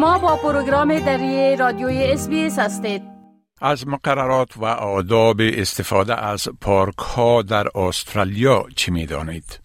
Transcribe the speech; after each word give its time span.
شما 0.00 0.18
با 0.18 0.36
پروگرام 0.36 0.98
دری 0.98 1.56
رادیوی 1.56 2.12
اس 2.12 2.28
هستید 2.58 3.02
از 3.60 3.88
مقررات 3.88 4.56
و 4.56 4.64
آداب 4.64 5.40
استفاده 5.40 6.24
از 6.24 6.48
پارک 6.60 6.98
ها 6.98 7.42
در 7.42 7.78
استرالیا 7.78 8.64
چی 8.76 8.90
می 8.90 9.06
دانید؟ 9.06 9.60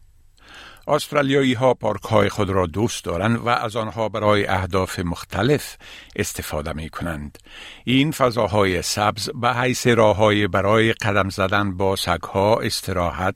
استرالیایی 0.88 1.54
ها 1.54 1.74
پارک 1.74 2.02
های 2.02 2.30
خود 2.30 2.50
را 2.50 2.66
دوست 2.66 3.06
دارند 3.06 3.38
و 3.38 3.50
از 3.50 3.76
آنها 3.76 4.10
برای 4.10 4.46
اهداف 4.46 5.00
مختلف 5.00 5.78
استفاده 6.16 6.74
می 6.74 6.90
کنند. 6.90 7.38
این 7.84 8.12
فضاهای 8.12 8.82
سبز 8.82 9.30
به 9.42 9.54
حیث 9.54 9.88
راه 9.88 10.48
برای 10.48 10.94
قدم 10.94 11.30
زدن 11.30 11.78
با 11.78 11.96
سگ 11.96 12.24
ها 12.24 12.60
استراحت، 12.60 13.36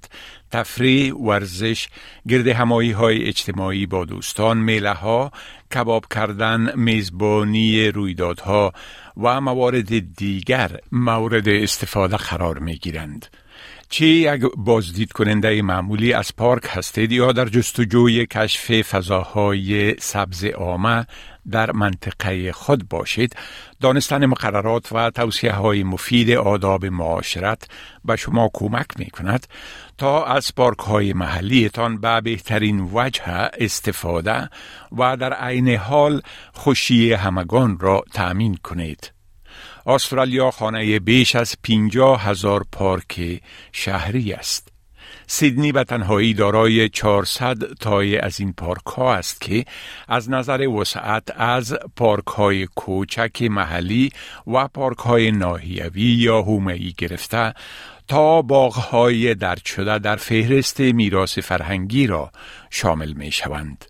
تفریح، 0.51 1.13
ورزش، 1.13 1.87
گرد 2.27 2.47
همایی 2.47 2.91
های 2.91 3.27
اجتماعی 3.27 3.85
با 3.85 4.05
دوستان، 4.05 4.57
میله 4.57 4.93
ها، 4.93 5.31
کباب 5.73 6.05
کردن، 6.11 6.71
میزبانی 6.75 7.87
رویدادها 7.87 8.73
و 9.17 9.41
موارد 9.41 10.15
دیگر 10.15 10.79
مورد 10.91 11.49
استفاده 11.49 12.17
قرار 12.17 12.59
می 12.59 12.75
گیرند. 12.75 13.25
چه 13.89 14.05
یک 14.05 14.41
بازدید 14.57 15.11
کننده 15.11 15.61
معمولی 15.61 16.13
از 16.13 16.35
پارک 16.35 16.63
هستید 16.65 17.11
یا 17.11 17.31
در 17.31 17.45
جستجوی 17.45 18.25
کشف 18.25 18.81
فضاهای 18.81 19.95
سبز 19.99 20.45
آمه 20.45 21.05
در 21.51 21.71
منطقه 21.71 22.51
خود 22.51 22.89
باشید 22.89 23.35
دانستن 23.81 24.25
مقررات 24.25 24.91
و 24.91 25.09
توصیه 25.09 25.51
های 25.51 25.83
مفید 25.83 26.31
آداب 26.31 26.85
معاشرت 26.85 27.67
به 28.05 28.15
شما 28.15 28.49
کمک 28.53 28.87
می 28.97 29.09
کند 29.09 29.47
تا 29.97 30.25
از 30.25 30.55
پارک 30.55 30.79
های 30.79 31.13
محلیتان 31.13 32.01
به 32.01 32.21
بهترین 32.21 32.89
وجه 32.93 33.23
استفاده 33.59 34.49
و 34.97 35.17
در 35.17 35.33
عین 35.33 35.69
حال 35.69 36.21
خوشی 36.53 37.13
همگان 37.13 37.79
را 37.79 38.03
تأمین 38.13 38.57
کنید. 38.63 39.18
استرالیا 39.89 40.51
خانه 40.51 40.99
بیش 40.99 41.35
از 41.35 41.55
50 41.63 42.23
هزار 42.23 42.65
پارک 42.71 43.41
شهری 43.71 44.33
است. 44.33 44.67
سیدنی 45.27 45.71
به 45.71 45.83
تنهایی 45.83 46.33
دارای 46.33 46.89
400 46.89 47.73
تای 47.79 48.17
از 48.17 48.39
این 48.39 48.53
پارک 48.53 48.85
ها 48.85 49.13
است 49.13 49.41
که 49.41 49.65
از 50.07 50.29
نظر 50.29 50.67
وسعت 50.67 51.23
از 51.35 51.77
پارک 51.95 52.27
های 52.27 52.67
کوچک 52.75 53.41
محلی 53.41 54.11
و 54.47 54.67
پارک 54.67 54.97
های 54.97 55.31
ناحیوی 55.31 56.01
یا 56.01 56.41
هومه‌ای 56.41 56.93
گرفته 56.97 57.53
تا 58.07 58.41
باغ 58.41 58.73
های 58.73 59.35
درد 59.35 59.65
شده 59.65 59.99
در 59.99 60.15
فهرست 60.15 60.79
میراث 60.79 61.39
فرهنگی 61.39 62.07
را 62.07 62.31
شامل 62.69 63.13
می 63.13 63.31
شوند. 63.31 63.85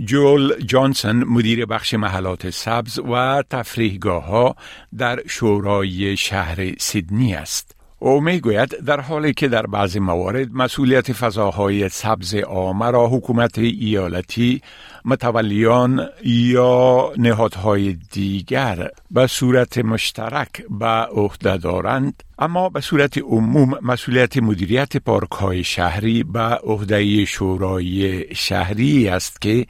جول 0.00 0.64
جانسون 0.64 1.24
مدیر 1.24 1.66
بخش 1.66 1.94
محلات 1.94 2.50
سبز 2.50 2.98
و 2.98 3.42
تفریحگاه 3.50 4.24
ها 4.24 4.56
در 4.98 5.20
شورای 5.26 6.16
شهر 6.16 6.74
سیدنی 6.78 7.34
است. 7.34 7.83
او 8.04 8.20
می 8.20 8.40
گوید 8.40 8.84
در 8.84 9.00
حالی 9.00 9.32
که 9.32 9.48
در 9.48 9.66
بعضی 9.66 9.98
موارد 9.98 10.48
مسئولیت 10.52 11.12
فضاهای 11.12 11.88
سبز 11.88 12.34
عامه 12.34 12.90
را 12.90 13.08
حکومت 13.08 13.58
ایالتی 13.58 14.62
متولیان 15.04 16.08
یا 16.24 17.12
نهادهای 17.16 17.92
دیگر 18.12 18.88
به 19.10 19.26
صورت 19.26 19.78
مشترک 19.78 20.64
به 20.70 20.86
عهده 20.86 21.56
دارند 21.56 22.22
اما 22.38 22.68
به 22.68 22.80
صورت 22.80 23.18
عموم 23.18 23.78
مسئولیت 23.82 24.36
مدیریت 24.36 24.96
پارک 24.96 25.32
های 25.32 25.64
شهری 25.64 26.22
به 26.22 26.40
عهده 26.40 27.24
شورای 27.24 28.24
شهری 28.34 29.08
است 29.08 29.40
که 29.40 29.66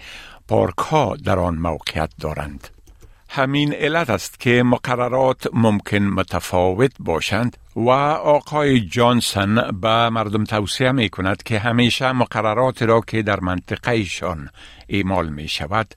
پارک 0.49 0.79
ها 0.79 1.17
در 1.25 1.39
آن 1.39 1.55
موقعیت 1.55 2.11
دارند. 2.21 2.73
همین 3.35 3.73
علت 3.73 4.11
است 4.11 4.41
که 4.41 4.63
مقررات 4.63 5.47
ممکن 5.53 5.99
متفاوت 5.99 6.93
باشند 6.99 7.56
و 7.77 7.89
آقای 7.91 8.81
جانسون 8.81 9.55
به 9.81 10.09
مردم 10.09 10.45
توصیه 10.45 10.93
می 10.93 11.09
کند 11.09 11.43
که 11.43 11.59
همیشه 11.59 12.12
مقررات 12.12 12.83
را 12.83 13.00
که 13.00 13.23
در 13.23 13.41
منطقهشان 13.41 14.49
اعمال 14.89 15.28
می 15.28 15.49
شود 15.49 15.94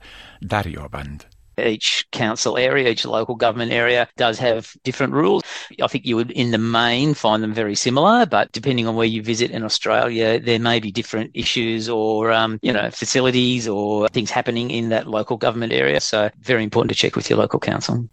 دریابند. 0.48 1.24
each 1.57 2.07
council 2.11 2.57
area, 2.57 2.89
each 2.89 3.05
local 3.05 3.35
government 3.35 3.71
area 3.71 4.07
does 4.17 4.39
have 4.39 4.75
different 4.83 5.13
rules. 5.13 5.43
I 5.81 5.87
think 5.87 6.05
you 6.05 6.15
would, 6.15 6.31
in 6.31 6.51
the 6.51 6.57
main, 6.57 7.13
find 7.13 7.43
them 7.43 7.53
very 7.53 7.75
similar, 7.75 8.25
but 8.25 8.51
depending 8.51 8.87
on 8.87 8.95
where 8.95 9.05
you 9.05 9.21
visit 9.21 9.51
in 9.51 9.63
Australia, 9.63 10.39
there 10.39 10.59
may 10.59 10.79
be 10.79 10.91
different 10.91 11.31
issues 11.33 11.89
or, 11.89 12.31
um, 12.31 12.59
you 12.61 12.73
know, 12.73 12.89
facilities 12.89 13.67
or 13.67 14.07
things 14.09 14.31
happening 14.31 14.71
in 14.71 14.89
that 14.89 15.07
local 15.07 15.37
government 15.37 15.73
area. 15.73 15.99
So, 15.99 16.29
very 16.41 16.63
important 16.63 16.89
to 16.89 16.95
check 16.95 17.15
with 17.15 17.29
your 17.29 17.39
local 17.39 17.59
council. 17.59 18.09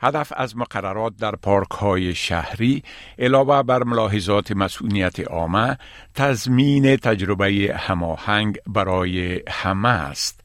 هدف 0.00 0.32
از 0.36 0.56
مقررات 0.56 1.12
در 1.16 1.36
پارک 1.36 1.70
های 1.70 2.14
شهری 2.14 2.82
علاوه 3.18 3.62
بر 3.62 3.84
ملاحظات 3.84 4.52
مسئولیت 4.52 5.20
عامه 5.20 5.78
تضمین 6.14 6.96
تجربه 6.96 7.74
هماهنگ 7.78 8.58
برای 8.66 9.42
همه 9.48 9.88
است. 9.88 10.44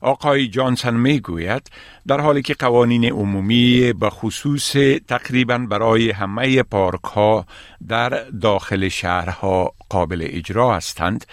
آقای 0.00 0.48
جانسن 0.48 0.94
می 0.94 1.20
گوید 1.20 1.70
در 2.06 2.20
حالی 2.20 2.42
که 2.42 2.54
قوانین 2.54 3.04
عمومی 3.04 3.92
به 3.92 4.10
خصوص 4.10 4.72
تقریبا 5.08 5.58
برای 5.58 6.10
همه 6.10 6.62
پارک 6.62 7.04
ها 7.04 7.46
در 7.88 8.08
داخل 8.30 8.88
شهرها 8.88 9.74
قابل 9.88 10.26
اجرا 10.30 10.76
هستند 10.76 11.26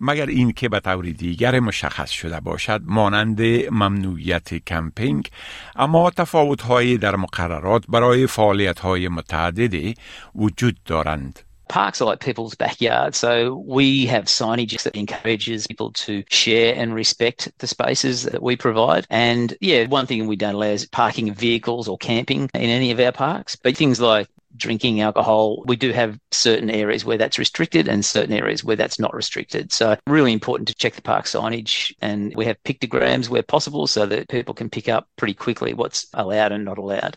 مگر 0.00 0.26
این 0.26 0.52
که 0.52 0.68
به 0.68 0.80
طور 0.80 1.04
دیگر 1.04 1.60
مشخص 1.60 2.10
شده 2.10 2.40
باشد 2.40 2.80
مانند 2.84 3.42
ممنوعیت 3.70 4.54
کمپینگ 4.54 5.28
اما 5.76 6.10
تفاوت 6.10 6.60
در 7.00 7.16
مقررات 7.16 7.84
برای 7.88 8.26
فعالیت 8.26 8.78
های 8.78 9.08
متعددی 9.08 9.94
وجود 10.34 10.76
دارند. 10.84 11.40
Parks 11.74 12.00
are 12.00 12.04
like 12.04 12.20
people's 12.20 12.54
backyards, 12.54 13.18
so 13.18 13.56
we 13.66 14.06
have 14.06 14.26
signage 14.26 14.80
that 14.84 14.94
encourages 14.94 15.66
people 15.66 15.90
to 15.94 16.22
share 16.30 16.72
and 16.76 16.94
respect 16.94 17.50
the 17.58 17.66
spaces 17.66 18.22
that 18.22 18.40
we 18.40 18.54
provide. 18.54 19.08
And 19.10 19.56
yeah, 19.60 19.88
one 19.88 20.06
thing 20.06 20.24
we 20.28 20.36
don't 20.36 20.54
allow 20.54 20.68
is 20.68 20.86
parking 20.86 21.34
vehicles 21.34 21.88
or 21.88 21.98
camping 21.98 22.48
in 22.54 22.70
any 22.70 22.92
of 22.92 23.00
our 23.00 23.10
parks, 23.10 23.56
but 23.56 23.76
things 23.76 24.00
like 24.00 24.28
drinking 24.56 25.00
alcohol, 25.00 25.64
we 25.66 25.74
do 25.74 25.90
have 25.90 26.16
certain 26.30 26.70
areas 26.70 27.04
where 27.04 27.18
that's 27.18 27.40
restricted 27.40 27.88
and 27.88 28.04
certain 28.04 28.36
areas 28.36 28.62
where 28.62 28.76
that's 28.76 29.00
not 29.00 29.12
restricted. 29.12 29.72
So, 29.72 29.96
really 30.06 30.32
important 30.32 30.68
to 30.68 30.76
check 30.76 30.94
the 30.94 31.02
park 31.02 31.24
signage. 31.24 31.92
And 32.00 32.32
we 32.36 32.44
have 32.44 32.62
pictograms 32.62 33.28
where 33.28 33.42
possible 33.42 33.88
so 33.88 34.06
that 34.06 34.28
people 34.28 34.54
can 34.54 34.70
pick 34.70 34.88
up 34.88 35.08
pretty 35.16 35.34
quickly 35.34 35.74
what's 35.74 36.06
allowed 36.14 36.52
and 36.52 36.64
not 36.64 36.78
allowed. 36.78 37.16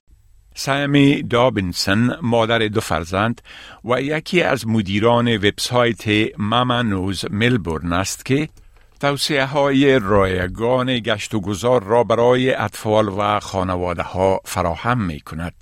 سامی 0.60 1.24
دابینسن 1.24 2.18
مادر 2.22 2.60
دو 2.60 2.82
فرزند 2.82 3.42
و 3.86 4.02
یکی 4.02 4.42
از 4.42 4.68
مدیران 4.68 5.36
وبسایت 5.36 6.04
ماما 6.38 6.82
نوز 6.82 7.26
ملبورن 7.32 7.94
است 7.94 8.26
که 8.26 8.50
توصیه 9.00 9.46
های 9.46 10.00
رایگان 10.00 11.00
گشت 11.00 11.34
و 11.34 11.40
گذار 11.40 11.84
را 11.84 12.04
برای 12.04 12.54
اطفال 12.54 13.08
و 13.08 13.40
خانواده 13.40 14.02
ها 14.02 14.40
فراهم 14.46 15.02
می 15.02 15.20
کند. 15.20 15.54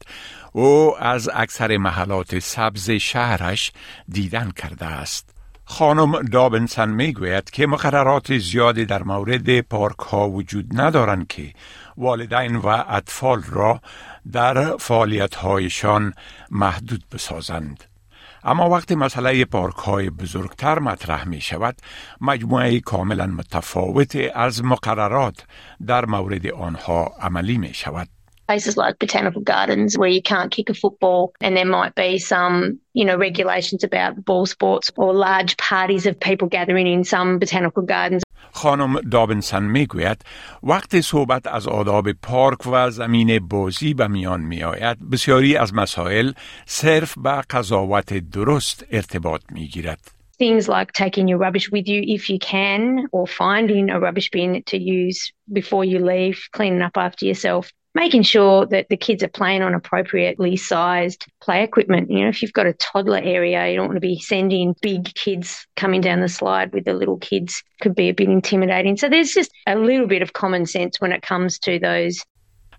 او 0.52 0.98
از 1.00 1.30
اکثر 1.34 1.78
محلات 1.78 2.40
سبز 2.40 2.92
شهرش 2.92 3.72
دیدن 4.10 4.52
کرده 4.52 4.86
است. 4.86 5.35
خانم 5.66 6.22
دابنسن 6.22 6.90
می 6.90 7.14
گوید 7.14 7.50
که 7.50 7.68
مقررات 7.68 8.38
زیادی 8.38 8.86
در 8.86 9.04
مورد 9.04 9.62
پارک 9.62 10.00
ها 10.00 10.30
وجود 10.30 10.82
ندارند 10.82 11.28
که 11.28 11.54
والدین 11.98 12.56
و 12.56 12.68
اطفال 12.68 13.44
را 13.50 13.82
در 14.32 14.78
فعالیت 14.78 15.36
هایشان 15.36 16.14
محدود 16.52 17.04
بسازند. 17.12 17.84
اما 18.44 18.70
وقتی 18.70 18.96
مسئله 18.96 19.46
پارک 19.46 19.76
های 19.76 20.10
بزرگتر 20.10 20.80
مطرح 20.80 21.28
می 21.28 21.42
شود 21.42 21.76
مجموعه 22.22 22.80
کاملا 22.80 23.28
متفاوت 23.28 24.18
از 24.36 24.64
مقررات 24.64 25.44
در 25.88 26.06
مورد 26.06 26.48
آنها 26.48 27.12
عملی 27.20 27.58
می 27.58 27.74
شود. 27.74 28.15
places 28.51 28.77
like 28.77 28.99
botanical 28.99 29.43
gardens 29.43 29.97
where 29.97 30.09
you 30.09 30.23
can't 30.33 30.51
kick 30.51 30.69
a 30.71 30.75
football 30.75 31.33
and 31.41 31.57
there 31.57 31.71
might 31.79 31.95
be 31.95 32.19
some 32.19 32.81
you 32.95 33.05
know 33.05 33.17
regulations 33.17 33.85
about 33.85 34.25
ball 34.25 34.45
sports 34.45 34.91
or 34.97 35.15
large 35.15 35.57
parties 35.57 36.05
of 36.05 36.19
people 36.19 36.49
gathering 36.49 36.89
in 36.97 37.05
some 37.05 37.39
botanical 37.39 37.83
gardens 37.83 38.23
خانم 38.53 39.01
دابنسن 39.01 39.63
میگوید 39.63 40.25
وقتی 40.63 41.03
صحبت 41.03 41.47
از 41.47 41.69
آداب 41.69 42.13
پارک 42.13 42.67
و 42.67 42.91
زمین 42.91 43.49
بازی 43.49 43.95
به 43.95 44.07
میان 44.07 44.41
می 44.41 44.63
آید 44.63 45.11
بسیاری 45.11 45.57
از 45.57 45.75
مسائل 45.75 46.33
صرف 46.67 47.19
به 47.19 47.43
قضاوت 47.51 48.15
درست 48.15 48.87
ارتباط 48.91 49.41
می 49.53 49.67
گیرد. 49.67 50.01
Things 50.39 50.69
like 50.69 50.93
taking 50.93 51.29
your 51.29 51.39
rubbish 51.47 51.71
with 51.71 51.87
you 51.87 52.01
if 52.17 52.31
you 52.31 52.39
can, 52.39 52.81
or 53.13 53.27
finding 53.27 53.91
a 53.91 54.01
rubbish 54.01 54.31
bin 54.31 54.63
to 54.73 54.79
use 54.79 55.19
before 55.61 55.85
you 55.85 55.99
leave, 56.13 56.39
cleaning 56.57 56.83
up 56.89 56.97
after 56.97 57.27
yourself, 57.27 57.65
making 57.95 58.23
sure 58.23 58.67
that 58.67 58.89
the 58.89 58.97
kids 58.97 59.23
are 59.23 59.29
playing 59.29 59.63
on 59.63 59.75
appropriately 59.75 60.57
sized 60.57 61.27
play 61.41 61.63
equipment. 61.63 62.11
You 62.11 62.23
know, 62.23 62.29
if 62.29 62.43
you've 62.43 62.53
got 62.53 62.67
a 62.67 62.73
toddler 62.75 63.21
area, 63.23 63.69
you 63.69 63.77
don't 63.77 63.87
want 63.87 63.97
to 63.97 64.01
be 64.01 64.19
sending 64.19 64.75
big 64.81 65.13
kids 65.15 65.67
coming 65.77 66.01
down 66.01 66.21
the 66.21 66.29
slide 66.29 66.73
with 66.73 66.85
the 66.85 66.95
little 66.95 67.19
kids 67.19 67.63
could 67.81 67.95
be 67.95 68.09
a 68.09 68.15
bit 68.15 68.29
intimidating. 68.29 68.97
So 68.97 69.09
there's 69.09 69.33
just 69.33 69.51
a 69.67 69.77
little 69.77 70.07
bit 70.07 70.23
of 70.23 70.33
common 70.33 70.67
sense 70.67 71.01
when 71.01 71.13
it 71.13 71.23
comes 71.23 71.59
to 71.61 71.79
those 71.79 72.23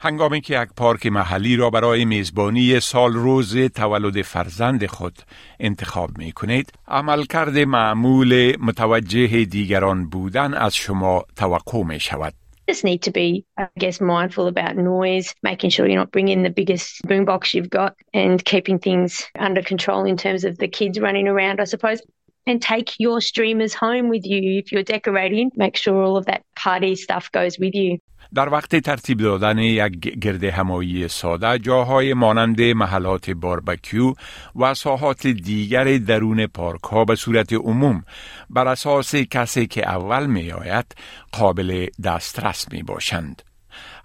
هنگامی 0.03 0.41
که 0.41 0.61
یک 0.61 0.69
پارک 0.77 1.05
محلی 1.05 1.55
را 1.55 1.69
برای 1.69 2.05
میزبانی 2.05 2.79
سال 2.79 3.13
روز 3.13 3.57
تولد 3.57 4.21
فرزند 4.21 4.85
خود 4.85 5.17
انتخاب 5.59 6.17
می 6.17 6.31
کنید 6.31 6.73
عملکرد 6.87 7.57
معمول 7.57 8.55
متوجه 8.59 9.45
دیگران 9.45 10.09
بودن 10.09 10.53
از 10.53 10.75
شما 10.75 11.23
توقع 11.35 11.83
می 11.83 11.99
شود 11.99 12.33
just 12.68 12.84
need 12.84 13.02
to 13.02 13.10
be, 13.10 13.44
I 13.56 13.68
guess, 13.78 14.00
mindful 14.00 14.48
about 14.48 14.76
noise, 14.76 15.34
making 15.42 15.70
sure 15.70 15.86
you're 15.86 15.98
not 15.98 16.10
bringing 16.12 16.42
the 16.42 16.50
biggest 16.50 17.02
boombox 17.02 17.54
you've 17.54 17.70
got 17.70 17.94
and 18.12 18.44
keeping 18.44 18.78
things 18.78 19.24
under 19.38 19.62
control 19.62 20.04
in 20.04 20.16
terms 20.16 20.44
of 20.44 20.58
the 20.58 20.68
kids 20.68 20.98
running 20.98 21.28
around, 21.28 21.60
I 21.60 21.64
suppose. 21.64 22.00
And 22.48 22.62
take 22.62 22.94
your 22.98 23.20
streamers 23.20 23.74
home 23.74 24.08
with 24.08 24.24
you 24.24 24.60
if 24.60 24.70
you're 24.70 24.84
decorating. 24.84 25.50
Make 25.56 25.76
sure 25.76 26.00
all 26.00 26.16
of 26.16 26.26
that 26.26 26.45
party 26.66 26.94
stuff 27.04 27.26
goes 27.32 27.54
with 27.62 27.74
you. 27.74 27.98
در 28.34 28.48
وقت 28.48 28.76
ترتیب 28.76 29.18
دادن 29.18 29.58
یک 29.58 29.92
گرد 30.00 30.44
همایی 30.44 31.08
ساده 31.08 31.58
جاهای 31.58 32.14
مانند 32.14 32.60
محلات 32.60 33.30
باربکیو 33.30 34.14
و 34.56 34.74
ساحات 34.74 35.26
دیگر 35.26 35.98
درون 35.98 36.46
پارک 36.46 36.82
ها 36.82 37.04
به 37.04 37.14
صورت 37.14 37.52
عموم 37.52 38.04
بر 38.50 38.68
اساس 38.68 39.14
کسی 39.14 39.66
که 39.66 39.88
اول 39.88 40.26
می 40.26 40.52
آید 40.52 40.94
قابل 41.32 41.86
دسترس 42.04 42.72
می 42.72 42.82
باشند. 42.82 43.42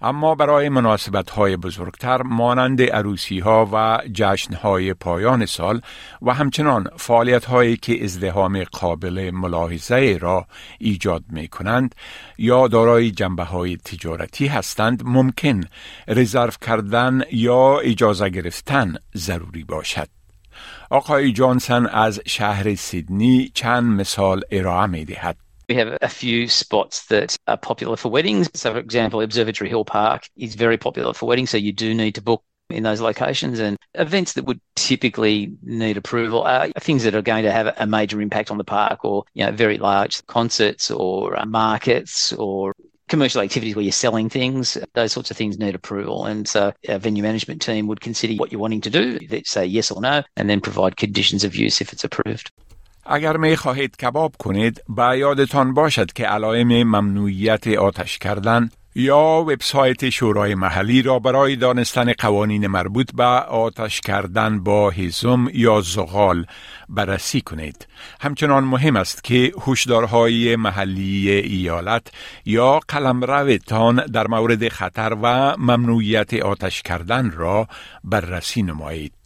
اما 0.02 0.34
برای 0.34 0.68
مناسبت 0.68 1.30
های 1.30 1.56
بزرگتر 1.56 2.22
مانند 2.22 2.82
عروسی 2.82 3.38
ها 3.38 3.68
و 3.72 3.98
جشن 4.12 4.54
های 4.54 4.94
پایان 4.94 5.46
سال 5.46 5.80
و 6.22 6.34
همچنان 6.34 6.88
فعالیت 6.96 7.44
هایی 7.44 7.76
که 7.76 8.04
ازدهام 8.04 8.64
قابل 8.64 9.30
ملاحظه 9.30 10.18
را 10.20 10.46
ایجاد 10.78 11.24
می 11.30 11.48
کنند 11.48 11.94
یا 12.38 12.68
دارای 12.68 13.10
جنبه 13.10 13.44
های 13.44 13.76
تجارتی 13.76 14.46
هستند 14.46 15.02
ممکن 15.04 15.60
رزرو 16.08 16.52
کردن 16.66 17.22
یا 17.32 17.78
اجازه 17.78 18.28
گرفتن 18.28 18.94
ضروری 19.16 19.64
باشد. 19.64 20.08
آقای 20.90 21.32
جانسن 21.32 21.86
از 21.86 22.20
شهر 22.26 22.74
سیدنی 22.74 23.50
چند 23.54 24.00
مثال 24.00 24.42
ارائه 24.50 24.86
می 24.86 25.04
دهد. 25.04 25.41
We 25.68 25.74
have 25.76 25.96
a 26.00 26.08
few 26.08 26.48
spots 26.48 27.06
that 27.06 27.36
are 27.46 27.56
popular 27.56 27.96
for 27.96 28.10
weddings. 28.10 28.50
So, 28.54 28.72
for 28.72 28.78
example, 28.78 29.20
Observatory 29.20 29.70
Hill 29.70 29.84
Park 29.84 30.28
is 30.36 30.54
very 30.54 30.76
popular 30.76 31.14
for 31.14 31.26
weddings, 31.26 31.50
so 31.50 31.56
you 31.56 31.72
do 31.72 31.94
need 31.94 32.14
to 32.16 32.22
book 32.22 32.42
in 32.70 32.82
those 32.82 33.00
locations. 33.00 33.58
And 33.58 33.76
events 33.94 34.32
that 34.34 34.44
would 34.44 34.60
typically 34.74 35.52
need 35.62 35.96
approval 35.96 36.42
are 36.42 36.68
things 36.80 37.04
that 37.04 37.14
are 37.14 37.22
going 37.22 37.44
to 37.44 37.52
have 37.52 37.74
a 37.78 37.86
major 37.86 38.20
impact 38.20 38.50
on 38.50 38.58
the 38.58 38.64
park 38.64 39.04
or 39.04 39.24
you 39.34 39.44
know 39.44 39.52
very 39.52 39.78
large 39.78 40.24
concerts 40.26 40.90
or 40.90 41.38
uh, 41.38 41.44
markets 41.44 42.32
or 42.32 42.74
commercial 43.08 43.42
activities 43.42 43.76
where 43.76 43.82
you're 43.82 43.92
selling 43.92 44.30
things. 44.30 44.78
Those 44.94 45.12
sorts 45.12 45.30
of 45.30 45.36
things 45.36 45.58
need 45.58 45.74
approval. 45.74 46.24
And 46.24 46.48
so 46.48 46.72
our 46.88 46.98
venue 46.98 47.22
management 47.22 47.60
team 47.60 47.86
would 47.88 48.00
consider 48.00 48.34
what 48.34 48.50
you're 48.50 48.60
wanting 48.60 48.80
to 48.82 48.90
do. 48.90 49.18
Say 49.44 49.66
yes 49.66 49.90
or 49.90 50.00
no 50.00 50.22
and 50.36 50.48
then 50.48 50.60
provide 50.62 50.96
conditions 50.96 51.44
of 51.44 51.54
use 51.54 51.82
if 51.82 51.92
it's 51.92 52.04
approved 52.04 52.50
اگر 53.06 53.36
می 53.36 53.56
خواهید 53.56 53.96
کباب 53.96 54.36
کنید 54.38 54.82
با 54.88 55.16
یادتان 55.16 55.74
باشد 55.74 56.12
که 56.12 56.26
علائم 56.26 56.68
ممنوعیت 56.68 57.66
آتش 57.66 58.18
کردن 58.18 58.70
یا 58.94 59.44
وبسایت 59.48 60.10
شورای 60.10 60.54
محلی 60.54 61.02
را 61.02 61.18
برای 61.18 61.56
دانستن 61.56 62.12
قوانین 62.12 62.66
مربوط 62.66 63.14
به 63.14 63.24
آتش 63.24 64.00
کردن 64.00 64.60
با 64.60 64.90
هیزم 64.90 65.48
یا 65.54 65.80
زغال 65.80 66.46
بررسی 66.88 67.40
کنید. 67.40 67.86
همچنان 68.20 68.64
مهم 68.64 68.96
است 68.96 69.24
که 69.24 69.52
هشدارهای 69.66 70.56
محلی 70.56 71.30
ایالت 71.30 72.06
یا 72.44 72.80
قلمروتان 72.88 74.06
در 74.06 74.26
مورد 74.26 74.68
خطر 74.68 75.16
و 75.22 75.56
ممنوعیت 75.58 76.34
آتش 76.34 76.82
کردن 76.82 77.30
را 77.30 77.68
بررسی 78.04 78.62
نمایید. 78.62 79.21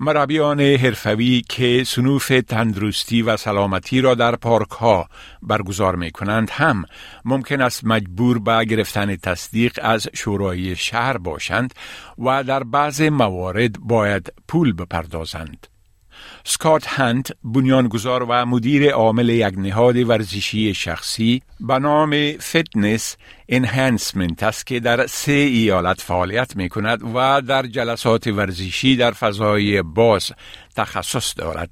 مربیان 0.00 0.60
حرفوی 0.60 1.42
که 1.48 1.84
سنوف 1.86 2.32
تندرستی 2.48 3.22
و 3.22 3.36
سلامتی 3.36 4.00
را 4.00 4.14
در 4.14 4.36
پارک 4.36 4.70
ها 4.70 5.08
برگزار 5.42 5.96
می 5.96 6.10
کنند 6.10 6.50
هم 6.50 6.84
ممکن 7.24 7.60
است 7.60 7.84
مجبور 7.84 8.38
به 8.38 8.64
گرفتن 8.64 9.16
تصدیق 9.16 9.78
از 9.82 10.08
شورای 10.14 10.76
شهر 10.76 11.18
باشند 11.18 11.74
و 12.18 12.44
در 12.44 12.62
بعض 12.62 13.02
موارد 13.02 13.80
باید 13.80 14.32
پول 14.48 14.72
بپردازند. 14.72 15.66
سکات 16.44 16.84
هنت 16.88 17.32
بنیانگذار 17.44 18.22
و 18.22 18.46
مدیر 18.46 18.90
عامل 18.90 19.28
یک 19.28 19.54
نهاد 19.58 19.96
ورزشی 19.96 20.74
شخصی 20.74 21.42
به 21.60 21.78
نام 21.78 22.32
فتنس 22.32 23.16
انهانسمنت 23.48 24.42
است 24.42 24.66
که 24.66 24.80
در 24.80 25.06
سه 25.06 25.32
ایالت 25.32 26.00
فعالیت 26.00 26.56
می 26.56 26.68
کند 26.68 27.00
و 27.14 27.40
در 27.40 27.62
جلسات 27.62 28.26
ورزشی 28.26 28.96
در 28.96 29.10
فضای 29.10 29.82
باز 29.82 30.32
تخصص 30.76 31.34
دارد. 31.36 31.70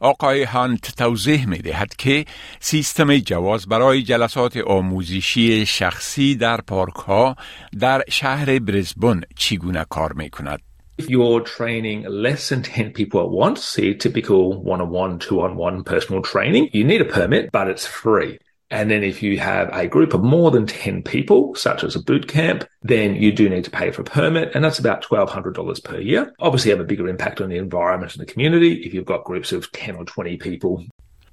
آقای 0.00 0.42
هانت 0.42 0.96
توضیح 0.96 1.48
می 1.48 1.58
دهد 1.58 1.96
که 1.96 2.24
سیستم 2.60 3.18
جواز 3.18 3.66
برای 3.66 4.02
جلسات 4.02 4.56
آموزشی 4.56 5.66
شخصی 5.66 6.34
در 6.34 6.60
پارک 6.60 6.94
ها 6.94 7.36
در 7.78 8.02
شهر 8.08 8.58
برزبون 8.58 9.24
چگونه 9.36 9.84
کار 9.90 10.12
می 10.12 10.30
کند. 10.30 10.67
If 10.97 11.09
you're 11.09 11.41
training 11.41 12.03
less 12.03 12.49
than 12.49 12.61
10 12.61 12.93
people 12.93 13.21
at 13.21 13.29
once, 13.29 13.63
see 13.63 13.95
typical 13.95 14.61
one 14.61 14.79
on 14.79 14.89
one, 14.89 15.17
two 15.17 15.41
on 15.41 15.55
one 15.55 15.83
personal 15.83 16.21
training, 16.21 16.69
you 16.71 16.83
need 16.83 17.01
a 17.01 17.05
permit, 17.05 17.51
but 17.51 17.67
it's 17.67 17.85
free. 17.85 18.37
And 18.69 18.89
then 18.89 19.03
if 19.03 19.21
you 19.21 19.39
have 19.39 19.69
a 19.71 19.87
group 19.87 20.13
of 20.13 20.23
more 20.23 20.49
than 20.49 20.65
10 20.65 21.03
people, 21.03 21.53
such 21.55 21.83
as 21.83 21.95
a 21.95 22.01
boot 22.01 22.27
camp, 22.27 22.65
then 22.81 23.15
you 23.15 23.31
do 23.31 23.49
need 23.49 23.63
to 23.65 23.71
pay 23.71 23.91
for 23.91 24.01
a 24.01 24.05
permit. 24.05 24.55
And 24.55 24.63
that's 24.63 24.79
about 24.79 25.03
$1,200 25.03 25.83
per 25.83 25.99
year. 25.99 26.33
Obviously 26.39 26.71
have 26.71 26.79
a 26.79 26.83
bigger 26.83 27.07
impact 27.07 27.39
on 27.41 27.49
the 27.49 27.57
environment 27.57 28.13
and 28.13 28.21
the 28.21 28.31
community 28.31 28.83
if 28.85 28.93
you've 28.93 29.05
got 29.05 29.23
groups 29.25 29.51
of 29.51 29.71
10 29.71 29.95
or 29.95 30.05
20 30.05 30.37
people. 30.37 30.85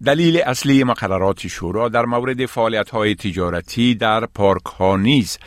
دلیل 0.04 0.36
اصلی 0.46 0.84
مقررات 0.84 1.46
شورا 1.46 1.88
در 1.88 2.04
مورد 2.04 2.46
فعالیت 2.46 2.90
های 2.90 3.14
تجارتی 3.14 3.94
در 3.94 4.26
پارک 4.26 4.64
ها 4.64 4.96
نیز 4.96 5.38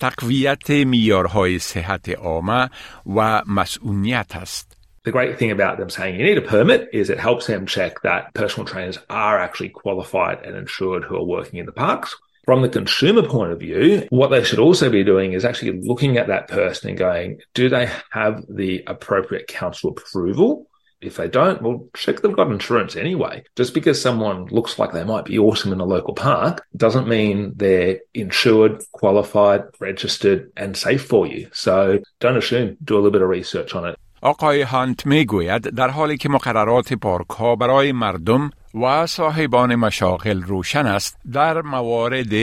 تقویت 0.00 0.70
میارهای 0.70 1.58
صحت 1.58 2.08
عامه 2.08 2.68
و 3.16 3.42
مسئولیت 3.46 4.36
است. 4.36 4.76
The 5.06 5.12
great 5.12 5.38
thing 5.38 5.52
about 5.52 5.78
them 5.78 5.88
saying 5.88 6.16
you 6.16 6.24
need 6.24 6.36
a 6.36 6.42
permit 6.42 6.88
is 6.92 7.10
it 7.10 7.20
helps 7.20 7.46
them 7.46 7.64
check 7.64 8.02
that 8.02 8.34
personal 8.34 8.66
trainers 8.66 8.98
are 9.08 9.38
actually 9.38 9.68
qualified 9.68 10.38
and 10.44 10.56
insured 10.56 11.04
who 11.04 11.14
are 11.14 11.22
working 11.36 11.60
in 11.60 11.66
the 11.66 11.78
parks. 11.86 12.16
From 12.44 12.62
the 12.62 12.68
consumer 12.68 13.22
point 13.22 13.52
of 13.52 13.60
view, 13.60 14.06
what 14.10 14.30
they 14.30 14.42
should 14.42 14.58
also 14.58 14.90
be 14.90 15.04
doing 15.04 15.32
is 15.32 15.44
actually 15.44 15.80
looking 15.80 16.16
at 16.16 16.28
that 16.28 16.48
person 16.48 16.90
and 16.90 16.98
going, 16.98 17.40
do 17.54 17.68
they 17.68 17.88
have 18.10 18.44
the 18.48 18.84
appropriate 18.86 19.46
council 19.46 19.90
approval? 19.90 20.66
If 21.00 21.16
they 21.16 21.28
don't, 21.28 21.60
well, 21.62 21.88
check 21.94 22.20
they've 22.20 22.34
got 22.40 22.50
insurance 22.50 22.96
anyway. 22.96 23.44
Just 23.54 23.74
because 23.74 24.00
someone 24.00 24.46
looks 24.46 24.78
like 24.78 24.92
they 24.92 25.04
might 25.04 25.26
be 25.26 25.38
awesome 25.38 25.72
in 25.72 25.80
a 25.80 25.84
local 25.84 26.14
park 26.14 26.66
doesn't 26.74 27.06
mean 27.06 27.52
they're 27.56 28.00
insured, 28.14 28.82
qualified, 28.92 29.62
registered, 29.78 30.50
and 30.56 30.74
safe 30.76 31.04
for 31.04 31.26
you. 31.26 31.48
So 31.52 32.00
don't 32.20 32.38
assume. 32.38 32.78
Do 32.82 32.94
a 32.94 32.96
little 32.96 33.10
bit 33.10 33.22
of 33.22 33.28
research 33.28 33.74
on 33.74 33.84
it. 33.88 33.96
آقای 34.22 34.62
هانت 34.62 35.06
می 35.06 35.24
گوید 35.24 35.62
در 35.62 35.88
حالی 35.88 36.16
که 36.16 36.28
مقررات 36.28 36.92
پارک 36.92 37.28
ها 37.28 37.56
برای 37.56 37.92
مردم 37.92 38.50
و 38.73 39.07
صاحبان 39.07 39.75
مشاغل 39.75 40.41
روشن 40.41 40.85
است 40.85 41.17
در 41.31 41.61
موارد 41.61 42.33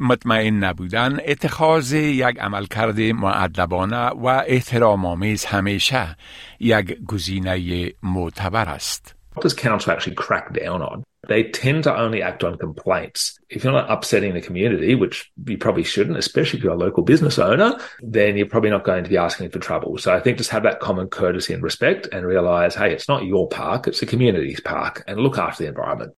مطمئن 0.00 0.64
نبودن 0.64 1.18
اتخاذ 1.26 1.92
یک 1.92 2.38
عملکرد 2.40 3.00
معدبانه 3.00 4.06
و 4.06 4.26
احترام 4.46 5.06
آمیز 5.06 5.44
همیشه 5.44 6.16
یک 6.60 6.98
گزینه 7.06 7.92
معتبر 8.02 8.68
است. 8.68 9.17
What 9.37 9.43
does 9.43 9.53
council 9.53 9.91
actually 9.91 10.15
crack 10.15 10.53
down 10.53 10.81
on? 10.81 11.03
They 11.27 11.43
tend 11.43 11.85
to 11.85 11.97
only 11.97 12.21
act 12.21 12.43
on 12.43 12.57
complaints. 12.57 13.39
If 13.49 13.63
you're 13.63 13.73
not 13.73 13.89
upsetting 13.89 14.33
the 14.33 14.41
community, 14.41 14.93
which 14.93 15.31
you 15.47 15.57
probably 15.57 15.83
shouldn't, 15.83 16.17
especially 16.17 16.59
if 16.59 16.63
you're 16.63 16.73
a 16.73 16.77
local 16.77 17.03
business 17.03 17.39
owner, 17.39 17.79
then 18.01 18.35
you're 18.35 18.45
probably 18.45 18.69
not 18.69 18.83
going 18.83 19.03
to 19.05 19.09
be 19.09 19.17
asking 19.17 19.49
for 19.49 19.59
trouble. 19.59 19.97
So 19.97 20.13
I 20.13 20.19
think 20.19 20.37
just 20.37 20.49
have 20.49 20.63
that 20.63 20.81
common 20.81 21.07
courtesy 21.07 21.53
and 21.53 21.63
respect 21.63 22.07
and 22.11 22.25
realize, 22.25 22.75
hey, 22.75 22.91
it's 22.91 23.07
not 23.07 23.25
your 23.25 23.47
park, 23.47 23.87
it's 23.87 24.01
the 24.01 24.05
community's 24.05 24.59
park 24.59 25.03
and 25.07 25.19
look 25.19 25.37
after 25.37 25.63
the 25.63 25.69
environment. 25.69 26.13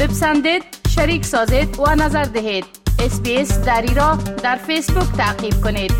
بپسندید، 0.00 0.62
شریک 0.88 1.24
سازید 1.24 1.78
و 1.78 1.94
نظر 1.94 2.24
دهید. 2.24 2.64
اسپیس 2.98 3.64
دری 3.64 3.94
را 3.94 4.18
در 4.42 4.56
فیسبوک 4.56 5.16
تعقیب 5.16 5.54
کنید. 5.64 5.92